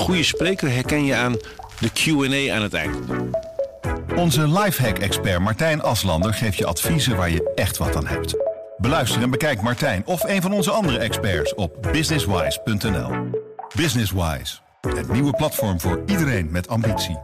[0.00, 1.36] goede spreker herken je aan
[1.78, 2.96] de Q&A aan het eind.
[4.16, 8.36] Onze lifehack-expert Martijn Aslander geeft je adviezen waar je echt wat aan hebt.
[8.76, 13.10] Beluister en bekijk Martijn of een van onze andere experts op businesswise.nl.
[13.76, 17.18] Businesswise, het nieuwe platform voor iedereen met ambitie.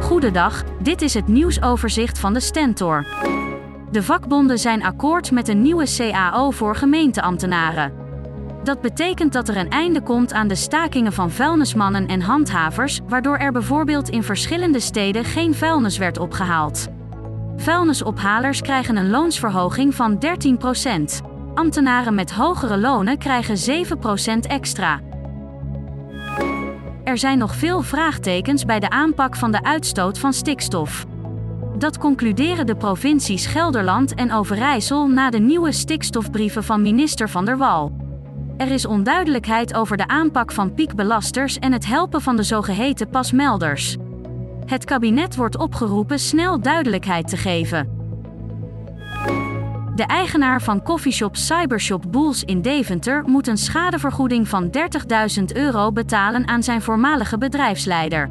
[0.00, 3.06] Goedendag, dit is het nieuwsoverzicht van de Stentor.
[3.90, 7.92] De vakbonden zijn akkoord met een nieuwe CAO voor gemeenteambtenaren.
[8.62, 13.36] Dat betekent dat er een einde komt aan de stakingen van vuilnismannen en handhavers, waardoor
[13.36, 16.88] er bijvoorbeeld in verschillende steden geen vuilnis werd opgehaald.
[17.56, 20.24] Vuilnisophalers krijgen een loonsverhoging van
[21.22, 21.26] 13%.
[21.54, 25.00] Ambtenaren met hogere lonen krijgen 7% extra.
[27.04, 31.04] Er zijn nog veel vraagtekens bij de aanpak van de uitstoot van stikstof.
[31.78, 37.56] Dat concluderen de provincies Gelderland en Overijssel na de nieuwe stikstofbrieven van minister Van der
[37.58, 38.01] Wal.
[38.62, 43.96] Er is onduidelijkheid over de aanpak van piekbelasters en het helpen van de zogeheten pasmelders.
[44.66, 47.90] Het kabinet wordt opgeroepen snel duidelijkheid te geven.
[49.94, 54.70] De eigenaar van koffieshop Cybershop Boels in Deventer moet een schadevergoeding van
[55.38, 58.30] 30.000 euro betalen aan zijn voormalige bedrijfsleider.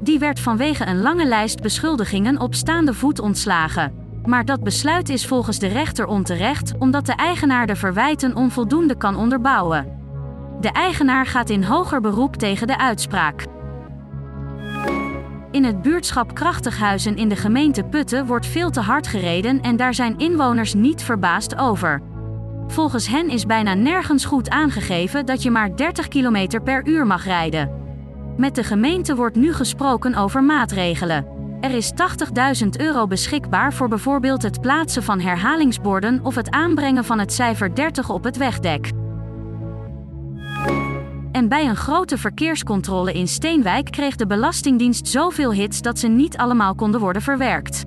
[0.00, 4.01] Die werd vanwege een lange lijst beschuldigingen op staande voet ontslagen.
[4.24, 9.16] Maar dat besluit is volgens de rechter onterecht, omdat de eigenaar de verwijten onvoldoende kan
[9.16, 10.00] onderbouwen.
[10.60, 13.44] De eigenaar gaat in hoger beroep tegen de uitspraak.
[15.50, 19.94] In het buurtschap Krachtighuizen in de gemeente Putten wordt veel te hard gereden en daar
[19.94, 22.02] zijn inwoners niet verbaasd over.
[22.66, 27.24] Volgens hen is bijna nergens goed aangegeven dat je maar 30 km per uur mag
[27.24, 27.70] rijden.
[28.36, 31.41] Met de gemeente wordt nu gesproken over maatregelen.
[31.62, 31.92] Er is
[32.62, 37.74] 80.000 euro beschikbaar voor bijvoorbeeld het plaatsen van herhalingsborden of het aanbrengen van het cijfer
[37.74, 38.90] 30 op het wegdek.
[41.32, 46.36] En bij een grote verkeerscontrole in Steenwijk kreeg de Belastingdienst zoveel hits dat ze niet
[46.36, 47.84] allemaal konden worden verwerkt.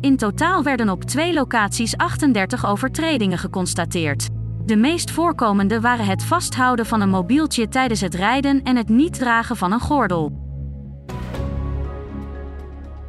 [0.00, 4.28] In totaal werden op twee locaties 38 overtredingen geconstateerd.
[4.66, 9.18] De meest voorkomende waren het vasthouden van een mobieltje tijdens het rijden en het niet
[9.18, 10.48] dragen van een gordel.